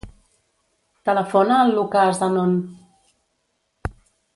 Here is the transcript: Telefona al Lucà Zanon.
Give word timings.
Telefona 1.09 1.59
al 1.65 1.75
Lucà 1.77 2.07
Zanon. 2.23 2.59